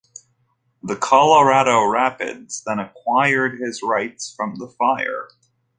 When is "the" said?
0.81-0.95, 4.57-4.67